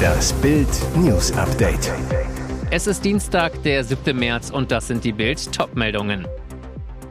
Das 0.00 0.32
Bild 0.34 0.68
News 0.96 1.32
Update. 1.32 1.92
Es 2.70 2.86
ist 2.86 3.04
Dienstag, 3.04 3.62
der 3.62 3.84
7. 3.84 4.18
März 4.18 4.50
und 4.50 4.70
das 4.70 4.86
sind 4.86 5.04
die 5.04 5.12
Bild 5.12 5.52
Topmeldungen. 5.52 6.26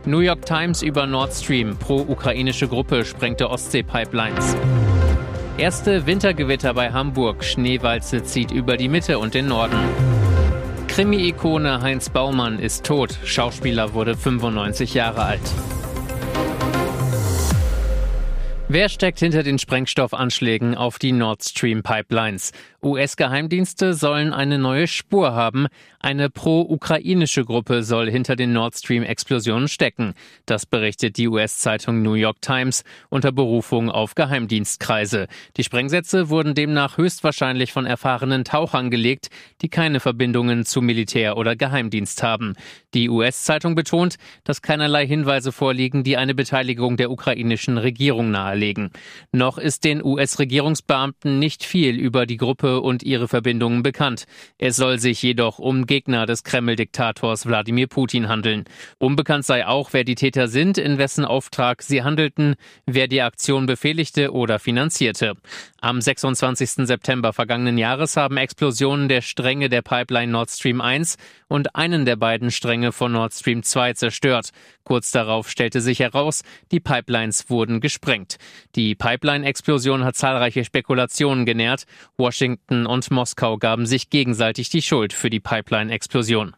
New 0.06 0.20
York 0.20 0.46
Times 0.46 0.82
über 0.82 1.06
Nord 1.06 1.34
Stream. 1.34 1.76
Pro-ukrainische 1.78 2.68
Gruppe 2.68 3.06
sprengte 3.06 3.50
Ostsee-Pipelines. 3.50 4.56
Erste 5.58 6.06
Wintergewitter 6.06 6.74
bei 6.74 6.92
Hamburg. 6.92 7.44
Schneewalze 7.44 8.24
zieht 8.24 8.52
über 8.52 8.78
die 8.78 8.88
Mitte 8.88 9.20
und 9.20 9.34
den 9.34 9.48
Norden. 9.48 9.78
Krimi-Ikone 10.88 11.82
Heinz 11.82 12.10
Baumann 12.10 12.60
ist 12.60 12.86
tot. 12.86 13.18
Schauspieler 13.24 13.94
wurde 13.94 14.16
95 14.16 14.94
Jahre 14.94 15.24
alt. 15.24 15.42
Wer 18.72 18.88
steckt 18.88 19.18
hinter 19.18 19.42
den 19.42 19.58
Sprengstoffanschlägen 19.58 20.76
auf 20.76 21.00
die 21.00 21.12
Nord 21.12 21.44
Stream 21.44 21.82
Pipelines? 21.82 22.52
US-Geheimdienste 22.84 23.96
sollen 23.96 24.32
eine 24.32 24.60
neue 24.60 24.86
Spur 24.86 25.34
haben. 25.34 25.66
Eine 26.00 26.30
pro-ukrainische 26.30 27.46
Gruppe 27.46 27.82
soll 27.82 28.12
hinter 28.12 28.36
den 28.36 28.54
Nord 28.54 28.76
Stream-Explosionen 28.76 29.68
stecken. 29.68 30.14
Das 30.46 30.68
berichtet 30.68 31.18
die 31.18 31.28
US-Zeitung 31.28 32.04
New 32.04 32.14
York 32.14 32.44
Times 32.44 32.84
unter 33.10 33.32
Berufung 33.32 33.90
auf 33.90 34.14
Geheimdienstkreise. 34.14 35.26
Die 35.58 35.64
Sprengsätze 35.64 36.30
wurden 36.30 36.54
demnach 36.54 36.98
höchstwahrscheinlich 36.98 37.74
von 37.74 37.88
erfahrenen 37.88 38.46
Tauchern 38.46 38.92
gelegt, 38.92 39.30
die 39.64 39.70
keine 39.70 40.00
Verbindungen 40.00 40.64
zu 40.64 40.84
Militär 40.84 41.38
oder 41.38 41.56
Geheimdienst 41.56 42.22
haben. 42.22 42.54
Die 42.94 43.10
US-Zeitung 43.10 43.74
betont, 43.74 44.18
dass 44.44 44.62
keinerlei 44.62 45.08
Hinweise 45.08 45.52
vorliegen, 45.52 46.04
die 46.04 46.18
eine 46.18 46.36
Beteiligung 46.36 46.98
der 46.98 47.10
ukrainischen 47.10 47.80
Regierung 47.80 48.30
nahelegen 48.30 48.59
darlegen. 48.60 48.92
Noch 49.32 49.58
ist 49.58 49.84
den 49.84 50.04
US-Regierungsbeamten 50.04 51.40
nicht 51.40 51.64
viel 51.64 51.96
über 51.96 52.26
die 52.26 52.38
Gruppe 52.38 52.82
und 52.82 53.04
ihre 53.04 53.28
Verbindungen 53.28 53.84
bekannt. 53.84 54.26
Es 54.58 54.76
soll 54.76 55.00
sich 55.00 55.22
jedoch 55.22 55.60
um 55.60 55.86
Gegner 55.86 56.26
des 56.26 56.44
Kreml-Diktators 56.44 57.46
Wladimir 57.46 57.88
Putin 57.88 58.28
handeln. 58.28 58.66
Unbekannt 58.98 59.46
sei 59.46 59.66
auch, 59.66 59.94
wer 59.94 60.04
die 60.04 60.16
Täter 60.16 60.48
sind, 60.48 60.78
in 60.78 60.98
wessen 60.98 61.26
Auftrag 61.26 61.82
sie 61.82 62.04
handelten, 62.04 62.56
wer 62.86 63.08
die 63.08 63.22
Aktion 63.22 63.66
befehligte 63.66 64.32
oder 64.32 64.60
finanzierte. 64.60 65.36
Am 65.82 66.02
26. 66.02 66.88
September 66.88 67.32
vergangenen 67.32 67.78
Jahres 67.78 68.18
haben 68.18 68.36
Explosionen 68.38 69.08
der 69.08 69.22
Stränge 69.22 69.70
der 69.70 69.82
Pipeline 69.82 70.32
Nord 70.32 70.50
Stream 70.50 70.82
1 70.82 71.18
und 71.48 71.76
einen 71.76 72.06
der 72.06 72.18
beiden 72.18 72.52
Stränge 72.52 72.92
von 72.92 73.14
Nord 73.14 73.34
Stream 73.34 73.64
2 73.64 73.94
zerstört. 73.94 74.50
Kurz 74.84 75.12
darauf 75.12 75.50
stellte 75.50 75.82
sich 75.82 76.00
heraus, 76.00 76.42
die 76.72 76.80
Pipelines 76.80 77.50
wurden 77.50 77.80
gesprengt. 77.80 78.38
Die 78.76 78.96
Pipeline-Explosion 78.96 80.04
hat 80.04 80.16
zahlreiche 80.16 80.64
Spekulationen 80.64 81.46
genährt. 81.46 81.86
Washington 82.18 82.86
und 82.86 83.10
Moskau 83.12 83.58
gaben 83.58 83.86
sich 83.86 84.10
gegenseitig 84.10 84.70
die 84.70 84.82
Schuld 84.82 85.14
für 85.14 85.30
die 85.30 85.40
Pipeline-Explosion. 85.40 86.56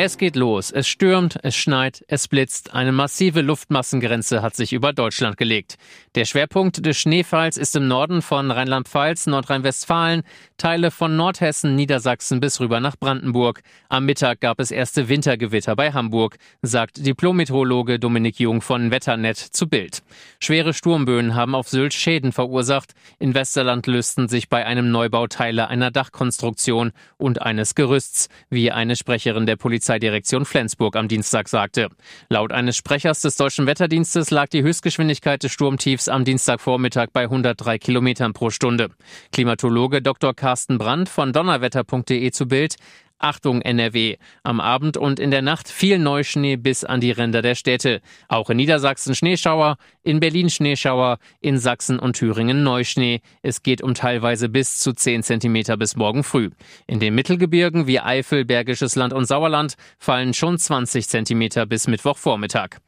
Es 0.00 0.16
geht 0.16 0.36
los. 0.36 0.70
Es 0.70 0.86
stürmt, 0.86 1.40
es 1.42 1.56
schneit, 1.56 2.04
es 2.06 2.28
blitzt. 2.28 2.72
Eine 2.72 2.92
massive 2.92 3.40
Luftmassengrenze 3.40 4.42
hat 4.42 4.54
sich 4.54 4.72
über 4.72 4.92
Deutschland 4.92 5.36
gelegt. 5.36 5.74
Der 6.14 6.24
Schwerpunkt 6.24 6.86
des 6.86 6.96
Schneefalls 6.96 7.56
ist 7.56 7.74
im 7.74 7.88
Norden 7.88 8.22
von 8.22 8.52
Rheinland-Pfalz, 8.52 9.26
Nordrhein-Westfalen, 9.26 10.22
Teile 10.56 10.92
von 10.92 11.16
Nordhessen, 11.16 11.74
Niedersachsen 11.74 12.38
bis 12.38 12.60
rüber 12.60 12.78
nach 12.78 12.94
Brandenburg. 12.96 13.60
Am 13.88 14.04
Mittag 14.04 14.40
gab 14.40 14.60
es 14.60 14.70
erste 14.70 15.08
Wintergewitter 15.08 15.74
bei 15.74 15.92
Hamburg, 15.92 16.36
sagt 16.62 17.04
Diplom-Meteorologe 17.04 17.98
Dominik 17.98 18.38
Jung 18.38 18.60
von 18.60 18.92
Wetternet 18.92 19.36
zu 19.36 19.66
Bild. 19.66 20.04
Schwere 20.38 20.74
Sturmböen 20.74 21.34
haben 21.34 21.56
auf 21.56 21.68
Sylt 21.68 21.92
Schäden 21.92 22.30
verursacht. 22.30 22.92
In 23.18 23.34
Westerland 23.34 23.88
lösten 23.88 24.28
sich 24.28 24.48
bei 24.48 24.64
einem 24.64 24.92
Neubau 24.92 25.26
Teile 25.26 25.66
einer 25.66 25.90
Dachkonstruktion 25.90 26.92
und 27.16 27.42
eines 27.42 27.74
Gerüsts, 27.74 28.28
wie 28.48 28.70
eine 28.70 28.94
Sprecherin 28.94 29.46
der 29.46 29.56
Polizei 29.56 29.87
Polizeidirektion 29.88 30.44
Flensburg 30.44 30.96
am 30.96 31.08
Dienstag 31.08 31.48
sagte. 31.48 31.88
Laut 32.28 32.52
eines 32.52 32.76
Sprechers 32.76 33.22
des 33.22 33.36
deutschen 33.36 33.66
Wetterdienstes 33.66 34.30
lag 34.30 34.48
die 34.48 34.62
Höchstgeschwindigkeit 34.62 35.42
des 35.42 35.50
Sturmtiefs 35.50 36.08
am 36.08 36.26
Dienstagvormittag 36.26 37.06
bei 37.14 37.22
103 37.22 37.78
Kilometern 37.78 38.34
pro 38.34 38.50
Stunde. 38.50 38.90
Klimatologe 39.32 40.02
Dr. 40.02 40.34
Carsten 40.34 40.76
Brandt 40.76 41.08
von 41.08 41.32
donnerwetter.de 41.32 42.30
zu 42.32 42.46
Bild. 42.46 42.76
Achtung 43.18 43.62
NRW. 43.62 44.16
Am 44.42 44.60
Abend 44.60 44.96
und 44.96 45.20
in 45.20 45.30
der 45.30 45.42
Nacht 45.42 45.68
viel 45.68 45.98
Neuschnee 45.98 46.56
bis 46.56 46.84
an 46.84 47.00
die 47.00 47.10
Ränder 47.10 47.42
der 47.42 47.54
Städte. 47.54 48.00
Auch 48.28 48.50
in 48.50 48.56
Niedersachsen 48.56 49.14
Schneeschauer, 49.14 49.76
in 50.02 50.20
Berlin 50.20 50.50
Schneeschauer, 50.50 51.18
in 51.40 51.58
Sachsen 51.58 51.98
und 51.98 52.16
Thüringen 52.16 52.62
Neuschnee. 52.62 53.20
Es 53.42 53.62
geht 53.62 53.82
um 53.82 53.94
teilweise 53.94 54.48
bis 54.48 54.78
zu 54.78 54.92
10 54.92 55.22
Zentimeter 55.22 55.76
bis 55.76 55.96
morgen 55.96 56.24
früh. 56.24 56.50
In 56.86 57.00
den 57.00 57.14
Mittelgebirgen 57.14 57.86
wie 57.86 58.00
Eifel, 58.00 58.44
Bergisches 58.44 58.96
Land 58.96 59.12
und 59.12 59.26
Sauerland 59.26 59.74
fallen 59.98 60.34
schon 60.34 60.58
20 60.58 61.08
Zentimeter 61.08 61.66
bis 61.66 61.88
Mittwochvormittag. 61.88 62.78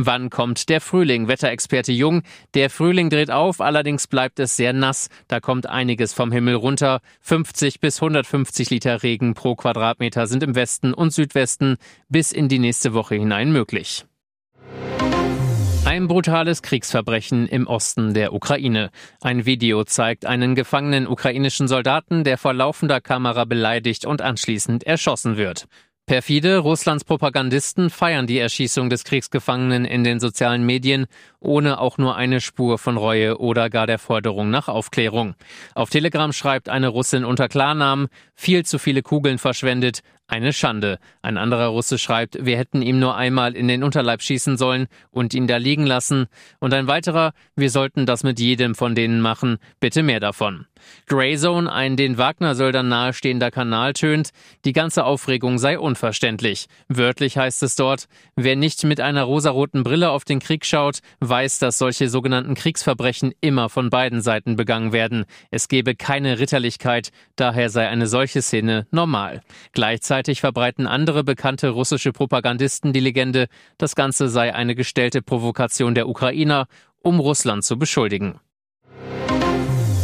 Wann 0.00 0.30
kommt 0.30 0.68
der 0.68 0.80
Frühling? 0.80 1.26
Wetterexperte 1.26 1.90
Jung. 1.90 2.22
Der 2.54 2.70
Frühling 2.70 3.10
dreht 3.10 3.32
auf, 3.32 3.60
allerdings 3.60 4.06
bleibt 4.06 4.38
es 4.38 4.54
sehr 4.54 4.72
nass. 4.72 5.08
Da 5.26 5.40
kommt 5.40 5.66
einiges 5.66 6.14
vom 6.14 6.30
Himmel 6.30 6.54
runter. 6.54 7.00
50 7.22 7.80
bis 7.80 8.00
150 8.00 8.70
Liter 8.70 9.02
Regen 9.02 9.34
pro 9.34 9.56
Quadratmeter 9.56 10.28
sind 10.28 10.44
im 10.44 10.54
Westen 10.54 10.94
und 10.94 11.12
Südwesten 11.12 11.78
bis 12.08 12.30
in 12.30 12.48
die 12.48 12.60
nächste 12.60 12.94
Woche 12.94 13.16
hinein 13.16 13.50
möglich. 13.50 14.06
Ein 15.84 16.06
brutales 16.06 16.62
Kriegsverbrechen 16.62 17.48
im 17.48 17.66
Osten 17.66 18.14
der 18.14 18.32
Ukraine. 18.32 18.90
Ein 19.20 19.46
Video 19.46 19.82
zeigt 19.82 20.26
einen 20.26 20.54
gefangenen 20.54 21.08
ukrainischen 21.08 21.66
Soldaten, 21.66 22.22
der 22.22 22.38
vor 22.38 22.54
laufender 22.54 23.00
Kamera 23.00 23.46
beleidigt 23.46 24.04
und 24.04 24.22
anschließend 24.22 24.84
erschossen 24.84 25.36
wird. 25.36 25.66
Perfide 26.08 26.56
Russlands 26.56 27.04
Propagandisten 27.04 27.90
feiern 27.90 28.26
die 28.26 28.38
Erschießung 28.38 28.88
des 28.88 29.04
Kriegsgefangenen 29.04 29.84
in 29.84 30.04
den 30.04 30.20
sozialen 30.20 30.64
Medien, 30.64 31.04
ohne 31.38 31.78
auch 31.78 31.98
nur 31.98 32.16
eine 32.16 32.40
Spur 32.40 32.78
von 32.78 32.96
Reue 32.96 33.36
oder 33.36 33.68
gar 33.68 33.86
der 33.86 33.98
Forderung 33.98 34.48
nach 34.48 34.68
Aufklärung. 34.68 35.34
Auf 35.74 35.90
Telegram 35.90 36.32
schreibt 36.32 36.70
eine 36.70 36.88
Russin 36.88 37.26
unter 37.26 37.50
Klarnamen, 37.50 38.08
viel 38.34 38.64
zu 38.64 38.78
viele 38.78 39.02
Kugeln 39.02 39.36
verschwendet, 39.36 40.00
eine 40.28 40.52
Schande. 40.52 40.98
Ein 41.22 41.38
anderer 41.38 41.68
Russe 41.68 41.98
schreibt, 41.98 42.44
wir 42.44 42.58
hätten 42.58 42.82
ihm 42.82 43.00
nur 43.00 43.16
einmal 43.16 43.56
in 43.56 43.66
den 43.66 43.82
Unterleib 43.82 44.22
schießen 44.22 44.56
sollen 44.56 44.86
und 45.10 45.34
ihn 45.34 45.46
da 45.46 45.56
liegen 45.56 45.86
lassen. 45.86 46.26
Und 46.60 46.74
ein 46.74 46.86
weiterer, 46.86 47.32
wir 47.56 47.70
sollten 47.70 48.06
das 48.06 48.22
mit 48.22 48.38
jedem 48.38 48.74
von 48.74 48.94
denen 48.94 49.20
machen. 49.20 49.58
Bitte 49.80 50.02
mehr 50.02 50.20
davon. 50.20 50.66
Greyzone, 51.06 51.72
ein 51.72 51.96
den 51.96 52.18
Wagner-Söldern 52.18 52.86
nahestehender 52.86 53.50
Kanal, 53.50 53.94
tönt, 53.94 54.30
die 54.64 54.72
ganze 54.72 55.04
Aufregung 55.04 55.58
sei 55.58 55.78
unverständlich. 55.78 56.66
Wörtlich 56.88 57.36
heißt 57.36 57.64
es 57.64 57.74
dort, 57.74 58.06
wer 58.36 58.54
nicht 58.54 58.84
mit 58.84 59.00
einer 59.00 59.24
rosaroten 59.24 59.82
Brille 59.82 60.10
auf 60.10 60.24
den 60.24 60.38
Krieg 60.38 60.64
schaut, 60.64 61.00
weiß, 61.18 61.58
dass 61.58 61.78
solche 61.78 62.08
sogenannten 62.08 62.54
Kriegsverbrechen 62.54 63.34
immer 63.40 63.68
von 63.68 63.90
beiden 63.90 64.20
Seiten 64.20 64.54
begangen 64.54 64.92
werden. 64.92 65.24
Es 65.50 65.66
gebe 65.66 65.96
keine 65.96 66.38
Ritterlichkeit, 66.38 67.10
daher 67.34 67.70
sei 67.70 67.88
eine 67.88 68.06
solche 68.06 68.40
Szene 68.40 68.86
normal. 68.92 69.42
Gleichzeitig 69.72 70.17
Gleichzeitig 70.18 70.40
verbreiten 70.40 70.88
andere 70.88 71.22
bekannte 71.22 71.68
russische 71.68 72.10
Propagandisten 72.10 72.92
die 72.92 72.98
Legende, 72.98 73.46
das 73.76 73.94
Ganze 73.94 74.28
sei 74.28 74.52
eine 74.52 74.74
gestellte 74.74 75.22
Provokation 75.22 75.94
der 75.94 76.08
Ukrainer, 76.08 76.66
um 77.00 77.20
Russland 77.20 77.62
zu 77.62 77.78
beschuldigen. 77.78 78.40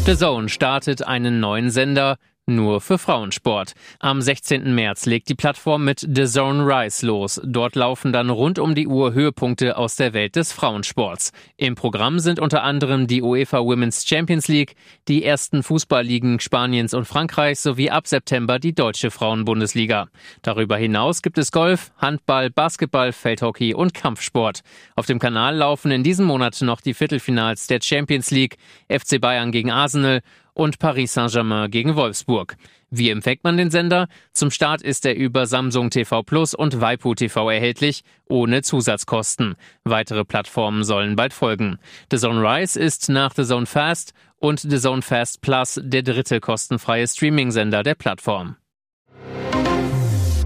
The 0.07 0.17
Zone 0.17 0.49
startet 0.49 1.03
einen 1.05 1.41
neuen 1.41 1.69
Sender, 1.71 2.19
nur 2.47 2.81
für 2.81 2.99
Frauensport. 2.99 3.73
Am 4.01 4.21
16. 4.21 4.75
März 4.75 5.07
legt 5.07 5.29
die 5.29 5.35
Plattform 5.35 5.85
mit 5.85 6.01
The 6.01 6.27
Zone 6.27 6.65
Rise 6.65 7.07
los. 7.07 7.41
Dort 7.45 7.75
laufen 7.75 8.13
dann 8.13 8.31
rund 8.31 8.59
um 8.59 8.75
die 8.75 8.87
Uhr 8.87 9.15
Höhepunkte 9.15 9.77
aus 9.77 9.97
der 9.97 10.13
Welt 10.13 10.37
des 10.37 10.53
Frauensports. 10.53 11.33
Im 11.57 11.75
Programm 11.75 12.19
sind 12.19 12.39
unter 12.39 12.63
anderem 12.63 13.07
die 13.07 13.23
UEFA 13.23 13.61
Women's 13.61 14.07
Champions 14.07 14.49
League, 14.49 14.75
die 15.09 15.25
ersten 15.25 15.63
Fußballligen 15.63 16.41
Spaniens 16.41 16.93
und 16.93 17.07
Frankreichs 17.07 17.63
sowie 17.63 17.91
ab 17.91 18.07
September 18.07 18.59
die 18.59 18.75
deutsche 18.75 19.11
Frauenbundesliga. 19.11 20.09
Darüber 20.43 20.77
hinaus 20.77 21.23
gibt 21.23 21.39
es 21.39 21.51
Golf, 21.51 21.93
Handball, 21.97 22.51
Basketball, 22.51 23.13
Feldhockey 23.13 23.75
und 23.75 23.95
Kampfsport. 23.95 24.61
Auf 24.97 25.07
dem 25.07 25.19
Kanal 25.19 25.57
laufen 25.57 25.91
in 25.91 26.03
diesem 26.03 26.27
Monat 26.27 26.61
noch 26.61 26.81
die 26.81 26.95
Viertelfinals 26.95 27.67
der 27.67 27.81
Champions 27.83 28.31
League, 28.31 28.57
FC 28.89 29.21
Bayern 29.21 29.51
gegen 29.51 29.71
Arsenal 29.71 30.21
und 30.55 30.79
Paris 30.79 31.13
Saint-Germain 31.13 31.71
gegen 31.71 31.97
Wolfsburg. 31.97 32.57
Wie 32.91 33.11
empfängt 33.11 33.45
man 33.45 33.57
den 33.57 33.71
Sender? 33.71 34.09
Zum 34.33 34.51
Start 34.51 34.81
ist 34.81 35.05
er 35.05 35.17
über 35.17 35.47
Samsung 35.47 35.91
TV 35.91 36.23
Plus 36.23 36.55
und 36.55 36.81
Waipu 36.81 37.15
TV 37.15 37.51
erhältlich, 37.51 38.05
ohne 38.29 38.63
Zusatzkosten. 38.63 39.57
Weitere 39.83 40.25
Plattformen 40.25 40.85
sollen 40.85 41.17
bald 41.17 41.33
folgen. 41.33 41.79
The 42.11 42.19
Zone 42.19 42.41
Rise 42.41 42.79
ist 42.81 43.09
nach 43.09 43.35
The 43.35 43.45
Zone 43.45 43.67
Fast 43.67 44.15
und 44.39 44.61
The 44.61 44.79
Zone 44.79 45.03
Fast 45.03 45.41
Plus 45.43 45.81
der 45.83 46.03
dritte 46.03 46.41
kostenfreie 46.41 47.07
Streaming-Sender 47.07 47.83
der 47.83 47.95
Plattform. 47.95 48.57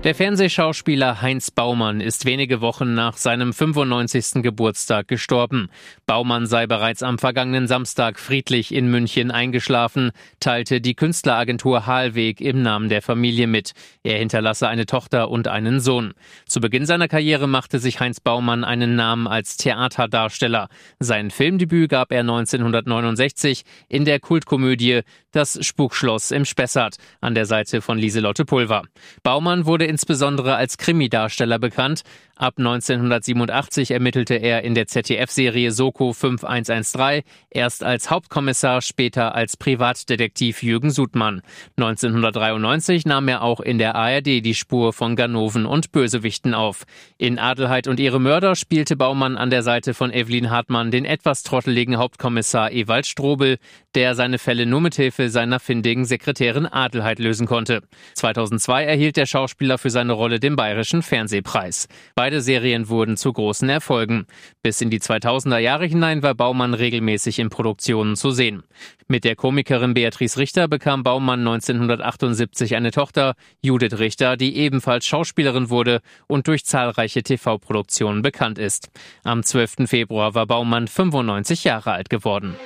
Der 0.05 0.15
Fernsehschauspieler 0.15 1.23
Heinz 1.23 1.51
Baumann 1.51 2.01
ist 2.01 2.25
wenige 2.25 2.61
Wochen 2.61 2.95
nach 2.95 3.17
seinem 3.17 3.53
95. 3.53 4.45
Geburtstag 4.45 5.09
gestorben. 5.09 5.71
Baumann 6.07 6.47
sei 6.47 6.69
bereits 6.69 7.03
am 7.03 7.19
vergangenen 7.19 7.67
Samstag 7.67 8.21
friedlich 8.21 8.73
in 8.73 8.89
München 8.93 9.33
eingeschlafen, 9.33 10.13
teilte 10.39 10.81
die 10.81 10.95
Künstleragentur 10.95 11.87
Halweg 11.87 12.41
im 12.41 12.63
Namen 12.63 12.89
der 12.89 13.03
Familie 13.03 13.49
mit. 13.49 13.73
Er 14.05 14.19
hinterlasse 14.19 14.69
eine 14.69 14.87
Tochter 14.87 15.31
und 15.31 15.49
einen 15.49 15.81
Sohn. 15.81 16.15
Zu 16.47 16.61
Beginn 16.61 16.87
seiner 16.87 17.09
Karriere 17.09 17.49
machte 17.49 17.81
sich 17.81 17.99
Heinz 17.99 18.21
Baumann 18.21 18.63
einen 18.63 18.95
Namen 18.95 19.27
als 19.27 19.57
Theaterdarsteller. 19.57 20.69
Sein 21.01 21.33
Filmdebüt 21.33 21.91
gab 21.91 22.13
er 22.13 22.21
1969 22.21 23.65
in 23.89 24.05
der 24.05 24.21
Kultkomödie 24.21 25.01
Das 25.33 25.59
Spukschloss 25.65 26.31
im 26.31 26.47
Spessart 26.47 26.97
an 27.21 27.35
der 27.35 27.45
Seite 27.45 27.83
von 27.83 27.99
Lieselotte 27.99 28.47
Pulver. 28.47 28.85
Baumann 29.23 29.67
wurde 29.67 29.85
insbesondere 29.85 30.57
als 30.57 30.79
Krimidarsteller 30.79 31.59
bekannt. 31.59 32.03
Ab 32.39 32.55
1987 32.57 33.91
ermittelte 33.91 34.37
er 34.37 34.63
in 34.63 34.77
der 34.77 34.87
ZDF-Serie 34.87 35.73
Soko 35.73 36.13
5113, 36.13 37.25
erst 37.51 37.83
als 37.83 38.11
Hauptkommissar, 38.11 38.81
später 38.81 39.35
als 39.35 39.57
Privatdetektiv 39.57 40.63
Jürgen 40.63 40.91
Sudmann. 40.91 41.43
1993 41.79 43.07
nahm 43.07 43.27
er 43.27 43.43
auch 43.43 43.59
in 43.59 43.79
der 43.79 43.97
ARD 43.97 44.27
die 44.27 44.55
Spur 44.55 44.93
von 44.93 45.17
Ganoven 45.17 45.67
und 45.67 45.91
Bösewichten 45.91 46.55
auf. 46.55 46.85
In 47.17 47.41
Adelheid 47.41 47.89
und 47.89 47.99
ihre 47.99 48.21
Mörder 48.21 48.55
spielte 48.55 48.95
Baumann 48.95 49.37
an 49.37 49.51
der 49.51 49.65
Seite 49.65 49.93
von 49.93 50.13
Evelyn 50.13 50.49
Hartmann 50.49 50.93
den 50.93 51.07
etwas 51.07 51.43
trotteligen 51.43 51.99
Hauptkommissar 51.99 52.71
Ewald 52.71 53.09
Strobel, 53.09 53.59
der 53.97 54.15
seine 54.15 54.39
Fälle 54.39 54.65
nur 54.65 54.81
mit 54.81 54.95
Hilfe 54.95 55.29
seiner 55.29 55.59
findigen 55.59 56.05
Sekretärin 56.05 56.67
Adelheid 56.67 57.19
lösen 57.19 57.49
konnte. 57.49 57.83
2002 58.15 58.85
erhielt 58.85 59.17
der 59.17 59.27
Schauspieler 59.27 59.77
für 59.77 59.91
seine 59.91 60.13
Rolle 60.13 60.39
den 60.39 60.55
Bayerischen 60.55 61.03
Fernsehpreis. 61.03 61.89
Beide 62.29 62.43
Serien 62.43 62.91
wurden 62.91 63.17
zu 63.17 63.33
großen 63.33 63.71
Erfolgen. 63.71 64.27
Bis 64.63 64.83
in 64.83 64.91
die 64.91 65.01
2000er 65.01 65.57
Jahre 65.57 65.87
hinein 65.87 66.23
war 66.23 66.35
Baumann 66.35 66.75
regelmäßig 66.75 67.39
in 67.39 67.49
Produktionen 67.49 68.17
zu 68.17 68.33
sehen. 68.33 68.65
Mit 69.07 69.25
der 69.25 69.35
Komikerin 69.35 69.95
Beatrice 69.95 70.37
Richter 70.37 70.69
bekam 70.69 71.05
Baumann 71.05 71.41
1978 71.41 72.77
eine 72.77 72.91
Tochter, 72.91 73.33
Judith 73.63 73.99
Richter, 73.99 74.37
die 74.37 74.59
ebenfalls 74.59 75.07
Schauspielerin 75.07 75.71
wurde 75.71 76.03
und 76.27 76.49
durch 76.49 76.67
zahlreiche 76.67 77.23
TV-Produktionen 77.23 78.21
bekannt 78.21 78.59
ist. 78.59 78.91
Am 79.25 79.43
12. 79.43 79.89
Februar 79.89 80.35
war 80.35 80.47
Baumann 80.47 80.87
95 80.87 81.65
Jahre 81.65 81.93
alt 81.93 82.11
geworden. 82.11 82.57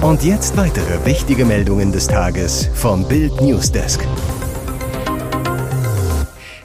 Und 0.00 0.24
jetzt 0.24 0.56
weitere 0.56 1.06
wichtige 1.06 1.44
Meldungen 1.44 1.92
des 1.92 2.08
Tages 2.08 2.68
vom 2.74 3.06
Bild 3.06 3.40
Newsdesk. 3.40 4.04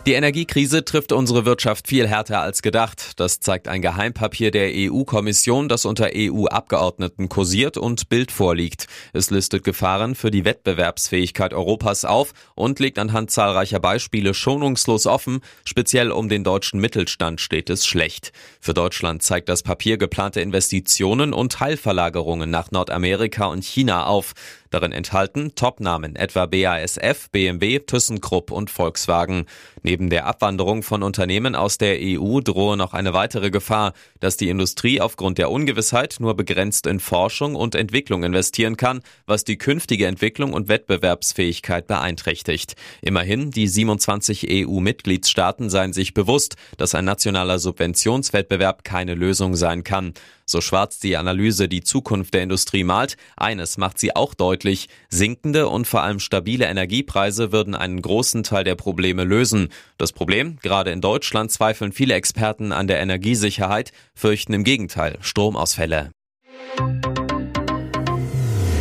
Die 0.08 0.14
Energiekrise 0.14 0.84
trifft 0.84 1.12
unsere 1.12 1.46
Wirtschaft 1.46 1.88
viel 1.88 2.08
härter 2.08 2.42
als 2.42 2.64
gedacht. 2.64 3.20
Das 3.20 3.40
zeigt 3.40 3.68
ein 3.68 3.84
Geheimpapier 3.84 4.50
der 4.50 4.72
EU-Kommission, 4.74 5.70
das 5.70 5.86
unter 5.86 6.10
EU-Abgeordneten 6.16 7.30
kursiert 7.30 7.78
und 7.78 8.10
Bild 8.10 8.32
vorliegt. 8.32 8.88
Es 9.14 9.30
listet 9.30 9.64
Gefahren 9.64 10.16
für 10.16 10.32
die 10.32 10.44
Wettbewerbsfähigkeit 10.44 11.54
Europas 11.54 12.04
auf 12.04 12.34
und 12.56 12.80
legt 12.80 12.98
anhand 12.98 13.30
zahlreicher 13.30 13.80
Beispiele 13.80 14.34
schonungslos 14.34 15.06
offen. 15.06 15.42
Speziell 15.66 16.12
um 16.12 16.30
den 16.30 16.44
deutschen 16.44 16.80
Mittelstand 16.80 17.40
steht 17.40 17.70
es 17.70 17.86
schlecht. 17.86 18.32
Für 18.60 18.74
Deutschland 18.74 19.22
zeigt 19.22 19.50
das 19.50 19.62
Papier 19.62 20.00
geplante 20.00 20.42
Investitionen 20.42 21.32
und 21.32 21.52
Teilverlagerungen 21.52 22.50
nach 22.50 22.72
Nordamerika 22.72 23.46
und 23.46 23.64
China 23.64 24.08
auf. 24.08 24.34
Darin 24.72 24.94
enthalten 24.94 25.54
Topnamen 25.54 26.16
etwa 26.16 26.46
BASF, 26.46 27.30
BMW, 27.30 27.80
ThyssenKrupp 27.80 28.52
und 28.52 28.70
Volkswagen. 28.70 29.46
Neben 29.84 30.10
der 30.10 30.26
Abwanderung 30.26 30.82
von 30.82 31.04
Unternehmen 31.04 31.56
aus 31.56 31.78
der 31.78 31.98
EU 32.00 32.40
drohe 32.40 32.78
noch 32.78 32.94
eine 32.94 33.14
weitere 33.14 33.52
Gefahr, 33.52 33.92
dass 34.22 34.38
die 34.38 34.48
Industrie 34.48 35.02
aufgrund 35.02 35.38
der 35.38 35.52
Ungewissheit 35.52 36.16
nur 36.20 36.36
begrenzt 36.38 36.88
in 36.88 37.02
Forschung 37.02 37.56
und 37.56 37.76
Entwicklung 37.76 38.24
investieren 38.24 38.78
kann, 38.78 39.02
was 39.26 39.44
die 39.44 39.58
künftige 39.58 40.08
Entwicklung 40.08 40.54
und 40.54 40.70
Wettbewerbsfähigkeit 40.70 41.88
beeinträchtigt. 41.88 42.76
Immerhin, 43.02 43.52
die 43.52 43.68
27 43.68 44.48
EU-Mitgliedstaaten 44.50 45.70
seien 45.70 45.92
sich 45.92 46.14
bewusst, 46.14 46.56
dass 46.78 46.96
ein 46.96 47.04
nationaler 47.04 47.60
Subventionswettbewerb 47.60 48.86
keine 48.86 49.16
Lösung 49.16 49.56
sein 49.58 49.84
kann. 49.84 50.14
So 50.52 50.60
schwarz 50.60 51.00
die 51.00 51.16
Analyse 51.16 51.70
die 51.70 51.80
Zukunft 51.80 52.34
der 52.34 52.44
Industrie 52.44 52.84
malt, 52.84 53.16
eines 53.38 53.78
macht 53.78 53.98
sie 53.98 54.18
auch 54.18 54.34
deutlich, 54.34 54.90
sinkende 55.08 55.70
und 55.70 55.88
vor 55.88 56.04
allem 56.04 56.20
stabile 56.20 56.66
Energiepreise 56.66 57.54
würden 57.54 57.74
einen 57.74 58.02
großen 58.02 58.44
Teil 58.44 58.66
der 58.66 58.76
Probleme 58.76 59.24
lösen. 59.24 59.70
Das 59.98 60.12
Problem, 60.12 60.58
gerade 60.62 60.92
in 60.92 61.00
Deutschland 61.00 61.52
zweifeln 61.52 61.94
viele 61.94 62.16
Experten 62.16 62.74
an 62.74 62.88
der 62.88 63.00
Energiesicherheit, 63.00 63.94
fürchten 64.14 64.52
im 64.52 64.66
Gegenteil 64.66 65.18
Stromausfälle. 65.22 66.12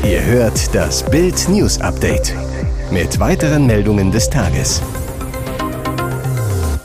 Ihr 0.03 0.25
hört 0.25 0.75
das 0.75 1.09
Bild 1.09 1.49
News 1.49 1.81
Update 1.81 2.35
mit 2.91 3.21
weiteren 3.21 3.67
Meldungen 3.67 4.11
des 4.11 4.29
Tages. 4.29 4.83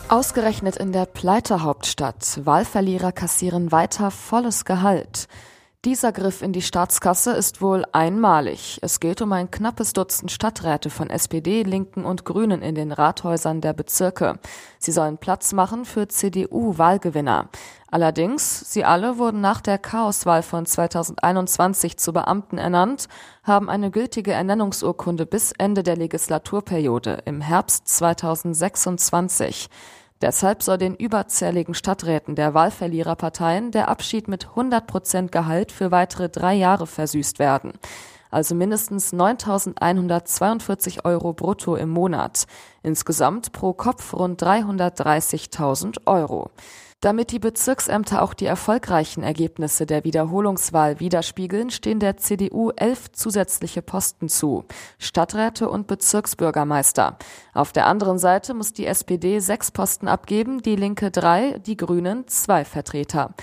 Ausgerechnet 0.08 0.78
in 0.78 0.92
der 0.92 1.08
Pleiterhauptstadt. 1.08 2.46
Wahlverlierer 2.46 3.12
kassieren 3.12 3.72
weiter 3.72 4.12
volles 4.12 4.64
Gehalt. 4.64 5.28
Dieser 5.84 6.12
Griff 6.12 6.44
in 6.44 6.54
die 6.54 6.62
Staatskasse 6.62 7.32
ist 7.32 7.60
wohl 7.60 7.86
einmalig. 7.92 8.78
Es 8.84 9.00
geht 9.00 9.24
um 9.24 9.34
ein 9.34 9.50
knappes 9.50 9.94
Dutzend 9.94 10.32
Stadträte 10.32 10.92
von 10.92 11.10
SPD, 11.10 11.64
Linken 11.64 12.06
und 12.06 12.24
Grünen 12.24 12.62
in 12.62 12.76
den 12.76 12.92
Rathäusern 12.92 13.62
der 13.62 13.74
Bezirke. 13.74 14.38
Sie 14.78 14.92
sollen 14.92 15.18
Platz 15.18 15.54
machen 15.54 15.86
für 15.86 16.08
CDU-Wahlgewinner. 16.08 17.50
Allerdings, 17.96 18.60
sie 18.74 18.84
alle 18.84 19.20
wurden 19.20 19.40
nach 19.40 19.62
der 19.62 19.78
Chaoswahl 19.78 20.44
von 20.44 20.66
2021 20.66 21.96
zu 21.96 22.12
Beamten 22.12 22.58
ernannt, 22.58 23.08
haben 23.42 23.70
eine 23.70 23.90
gültige 23.90 24.34
Ernennungsurkunde 24.34 25.26
bis 25.26 25.54
Ende 25.54 25.82
der 25.82 25.96
Legislaturperiode 25.96 27.20
im 27.24 27.40
Herbst 27.40 27.88
2026. 27.88 29.70
Deshalb 30.22 30.62
soll 30.62 30.78
den 30.78 30.96
überzähligen 30.96 31.74
Stadträten 31.74 32.36
der 32.36 32.54
Wahlverliererparteien 32.54 33.72
der 33.72 33.88
Abschied 33.88 34.28
mit 34.28 34.50
100 34.50 34.88
Prozent 34.88 35.32
Gehalt 35.32 35.72
für 35.72 35.90
weitere 35.90 36.28
drei 36.28 36.54
Jahre 36.54 36.88
versüßt 36.88 37.40
werden. 37.40 37.72
Also 38.30 38.56
mindestens 38.56 39.14
9.142 39.14 41.06
Euro 41.06 41.32
brutto 41.32 41.78
im 41.78 41.92
Monat. 41.92 42.44
Insgesamt 42.84 43.54
pro 43.54 43.72
Kopf 43.72 44.14
rund 44.14 44.44
330.000 44.44 46.06
Euro. 46.08 46.52
Damit 47.06 47.32
die 47.32 47.38
Bezirksämter 47.38 48.24
auch 48.24 48.34
die 48.34 48.48
erfolgreichen 48.48 49.22
Ergebnisse 49.22 49.86
der 49.86 50.04
Wiederholungswahl 50.06 51.00
widerspiegeln, 51.00 51.70
stehen 51.70 52.00
der 52.00 52.18
CDU 52.18 52.72
elf 52.76 53.12
zusätzliche 53.12 53.84
Posten 53.84 54.28
zu, 54.28 54.66
Stadträte 54.98 55.70
und 55.70 55.86
Bezirksbürgermeister. 55.86 57.20
Auf 57.54 57.72
der 57.74 57.86
anderen 57.86 58.18
Seite 58.18 58.56
muss 58.56 58.74
die 58.74 58.88
SPD 58.88 59.38
sechs 59.38 59.70
Posten 59.70 60.08
abgeben, 60.08 60.64
die 60.64 60.76
Linke 60.76 61.12
drei, 61.12 61.60
die 61.60 61.78
Grünen 61.78 62.28
zwei 62.28 62.66
Vertreter. 62.66 63.36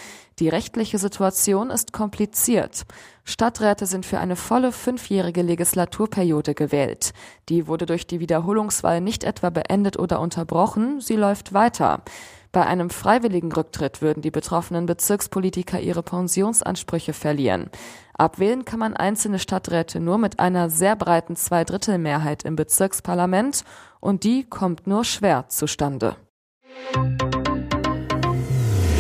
Die 0.42 0.48
rechtliche 0.48 0.98
Situation 0.98 1.70
ist 1.70 1.92
kompliziert. 1.92 2.82
Stadträte 3.22 3.86
sind 3.86 4.04
für 4.04 4.18
eine 4.18 4.34
volle 4.34 4.72
fünfjährige 4.72 5.40
Legislaturperiode 5.40 6.56
gewählt. 6.56 7.12
Die 7.48 7.68
wurde 7.68 7.86
durch 7.86 8.08
die 8.08 8.18
Wiederholungswahl 8.18 9.00
nicht 9.00 9.22
etwa 9.22 9.50
beendet 9.50 10.00
oder 10.00 10.18
unterbrochen, 10.18 11.00
sie 11.00 11.14
läuft 11.14 11.52
weiter. 11.52 12.02
Bei 12.50 12.66
einem 12.66 12.90
freiwilligen 12.90 13.52
Rücktritt 13.52 14.02
würden 14.02 14.20
die 14.20 14.32
betroffenen 14.32 14.86
Bezirkspolitiker 14.86 15.78
ihre 15.78 16.02
Pensionsansprüche 16.02 17.12
verlieren. 17.12 17.70
Abwählen 18.14 18.64
kann 18.64 18.80
man 18.80 18.96
einzelne 18.96 19.38
Stadträte 19.38 20.00
nur 20.00 20.18
mit 20.18 20.40
einer 20.40 20.70
sehr 20.70 20.96
breiten 20.96 21.36
Zweidrittelmehrheit 21.36 22.42
im 22.42 22.56
Bezirksparlament 22.56 23.62
und 24.00 24.24
die 24.24 24.42
kommt 24.42 24.88
nur 24.88 25.04
schwer 25.04 25.44
zustande. 25.46 26.16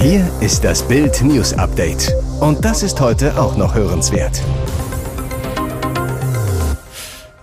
Hier 0.02 0.28
ist 0.40 0.64
das 0.64 0.82
Bild 0.88 1.22
News 1.22 1.52
Update. 1.54 2.12
Und 2.40 2.64
das 2.64 2.82
ist 2.82 3.00
heute 3.00 3.40
auch 3.40 3.56
noch 3.56 3.76
hörenswert. 3.76 4.42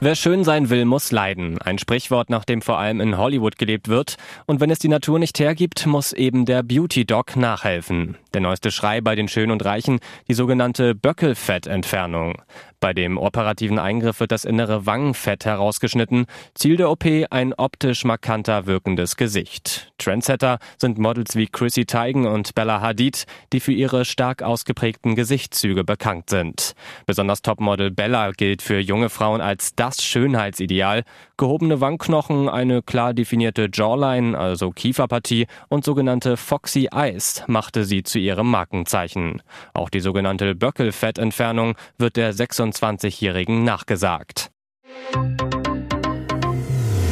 Wer 0.01 0.15
schön 0.15 0.43
sein 0.43 0.69
will, 0.69 0.83
muss 0.83 1.13
leiden. 1.13 1.57
Ein 1.61 1.77
Sprichwort, 1.77 2.29
nach 2.29 2.43
dem 2.43 2.61
vor 2.61 2.77
allem 2.77 2.99
in 2.99 3.17
Hollywood 3.17 3.57
gelebt 3.57 3.87
wird. 3.87 4.17
Und 4.45 4.59
wenn 4.59 4.71
es 4.71 4.79
die 4.79 4.89
Natur 4.89 5.19
nicht 5.19 5.39
hergibt, 5.39 5.85
muss 5.85 6.11
eben 6.11 6.45
der 6.45 6.61
Beauty 6.61 7.05
Dog 7.05 7.37
nachhelfen. 7.37 8.17
Der 8.33 8.41
neueste 8.41 8.69
Schrei 8.69 9.01
bei 9.01 9.15
den 9.15 9.27
Schönen 9.27 9.51
und 9.51 9.65
Reichen, 9.65 9.99
die 10.27 10.35
sogenannte 10.35 10.93
Böckelfettentfernung. 10.93 12.41
Bei 12.79 12.93
dem 12.93 13.17
operativen 13.17 13.77
Eingriff 13.77 14.19
wird 14.21 14.31
das 14.31 14.45
innere 14.45 14.85
Wangenfett 14.85 15.43
herausgeschnitten. 15.43 16.27
Ziel 16.53 16.77
der 16.77 16.89
OP 16.89 17.03
ein 17.29 17.53
optisch 17.53 18.05
markanter 18.05 18.67
wirkendes 18.67 19.17
Gesicht. 19.17 19.91
Trendsetter 19.97 20.59
sind 20.77 20.97
Models 20.97 21.35
wie 21.35 21.47
Chrissy 21.47 21.85
Teigen 21.85 22.25
und 22.25 22.55
Bella 22.55 22.79
Hadid, 22.79 23.25
die 23.51 23.59
für 23.59 23.73
ihre 23.73 24.05
stark 24.05 24.43
ausgeprägten 24.43 25.15
Gesichtszüge 25.15 25.83
bekannt 25.83 26.29
sind. 26.29 26.73
Besonders 27.05 27.41
Topmodel 27.41 27.91
Bella 27.91 28.31
gilt 28.31 28.61
für 28.61 28.79
junge 28.79 29.09
Frauen 29.09 29.41
als 29.41 29.75
das 29.75 30.01
Schönheitsideal. 30.01 31.03
Gehobene 31.35 31.81
Wangenknochen, 31.81 32.47
eine 32.47 32.81
klar 32.81 33.13
definierte 33.13 33.69
Jawline, 33.73 34.37
also 34.37 34.71
Kieferpartie 34.71 35.47
und 35.67 35.83
sogenannte 35.83 36.37
Foxy 36.37 36.89
Eyes 36.93 37.43
machte 37.47 37.83
sie 37.83 38.03
zu 38.03 38.18
ihrem 38.19 38.49
Markenzeichen. 38.49 39.41
Auch 39.73 39.89
die 39.89 39.99
sogenannte 39.99 40.55
Böckelfettentfernung 40.55 41.75
wird 41.97 42.15
der 42.15 42.33
26-Jährigen 42.33 43.63
nachgesagt. 43.63 44.51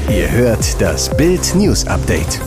Ihr 0.10 0.32
hört 0.32 0.82
das 0.82 1.16
Bild 1.16 1.54
News 1.56 1.86
Update. 1.86 2.40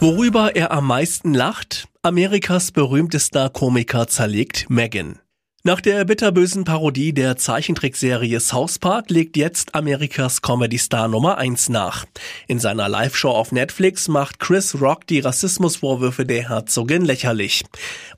Worüber 0.00 0.54
er 0.54 0.70
am 0.70 0.86
meisten 0.86 1.34
lacht? 1.34 1.88
Amerikas 2.02 2.70
berühmtester 2.70 3.48
Komiker 3.48 4.06
zerlegt 4.06 4.66
Megan. 4.68 5.18
Nach 5.66 5.80
der 5.80 6.04
bitterbösen 6.04 6.64
Parodie 6.64 7.14
der 7.14 7.38
Zeichentrickserie 7.38 8.38
South 8.38 8.78
Park 8.78 9.08
legt 9.08 9.34
jetzt 9.38 9.74
Amerikas 9.74 10.42
Comedy-Star 10.42 11.08
Nummer 11.08 11.38
1 11.38 11.70
nach. 11.70 12.04
In 12.46 12.58
seiner 12.58 12.86
Live-Show 12.86 13.30
auf 13.30 13.50
Netflix 13.50 14.06
macht 14.06 14.40
Chris 14.40 14.78
Rock 14.78 15.06
die 15.06 15.20
Rassismusvorwürfe 15.20 16.26
der 16.26 16.50
Herzogin 16.50 17.02
lächerlich. 17.02 17.64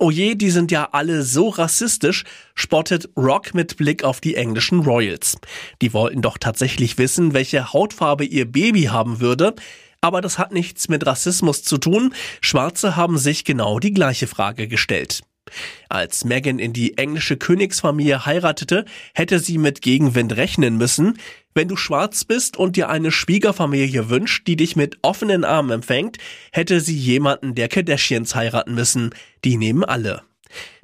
Oh 0.01 0.11
je, 0.11 0.35
die 0.35 0.51
sind 0.51 0.73
ja 0.73 0.89
alle 0.91 1.23
so 1.23 1.51
rassistisch, 1.51 2.25
spottet 2.57 3.11
Rock 3.17 3.55
mit 3.55 3.77
Blick 3.77 4.03
auf 4.03 4.21
die 4.21 4.35
englischen 4.35 4.81
Royals. 4.81 5.39
Die 5.83 5.93
wollten 5.93 6.23
doch 6.23 6.39
tatsächlich 6.39 6.99
wissen, 6.99 7.33
welche 7.33 7.73
Hautfarbe 7.73 8.25
ihr 8.25 8.51
Baby 8.51 8.87
haben 8.87 9.21
würde, 9.21 9.55
aber 10.01 10.21
das 10.21 10.41
hat 10.41 10.51
nichts 10.51 10.89
mit 10.89 11.07
Rassismus 11.07 11.63
zu 11.63 11.79
tun. 11.79 12.13
Schwarze 12.41 12.97
haben 12.97 13.19
sich 13.19 13.45
genau 13.45 13.79
die 13.79 13.95
gleiche 13.95 14.27
Frage 14.27 14.67
gestellt. 14.67 15.23
Als 15.89 16.25
Meghan 16.25 16.59
in 16.59 16.73
die 16.73 16.99
englische 16.99 17.37
Königsfamilie 17.37 18.27
heiratete, 18.27 18.85
hätte 19.15 19.39
sie 19.39 19.59
mit 19.59 19.83
Gegenwind 19.83 20.37
rechnen 20.37 20.77
müssen. 20.77 21.19
Wenn 21.55 21.69
du 21.69 21.77
schwarz 21.77 22.25
bist 22.25 22.57
und 22.57 22.77
dir 22.77 22.89
eine 22.91 23.11
Schwiegerfamilie 23.11 24.11
wünscht, 24.11 24.47
die 24.47 24.57
dich 24.57 24.77
mit 24.77 24.99
offenen 25.03 25.45
Armen 25.45 25.71
empfängt, 25.71 26.19
hätte 26.53 26.81
sie 26.81 26.97
jemanden 26.97 27.55
der 27.55 27.69
Kardashians 27.69 28.35
heiraten 28.35 28.75
müssen. 28.75 29.15
Die 29.45 29.57
nehmen 29.57 29.85
alle. 29.85 30.23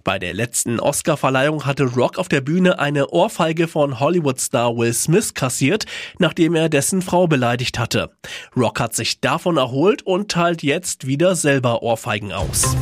Bei 0.04 0.18
der 0.18 0.34
letzten 0.34 0.80
Oscar-Verleihung 0.80 1.64
hatte 1.64 1.84
Rock 1.84 2.18
auf 2.18 2.28
der 2.28 2.40
Bühne 2.40 2.78
eine 2.80 3.10
Ohrfeige 3.10 3.68
von 3.68 4.00
Hollywood-Star 4.00 4.76
Will 4.76 4.92
Smith 4.92 5.34
kassiert, 5.34 5.84
nachdem 6.18 6.56
er 6.56 6.68
dessen 6.68 7.02
Frau 7.02 7.28
beleidigt 7.28 7.78
hatte. 7.78 8.10
Rock 8.56 8.80
hat 8.80 8.94
sich 8.94 9.20
davon 9.20 9.58
erholt 9.58 10.02
und 10.02 10.30
teilt 10.30 10.62
jetzt 10.62 11.06
wieder 11.06 11.36
selber 11.36 11.82
Ohrfeigen 11.82 12.32
aus. 12.32 12.76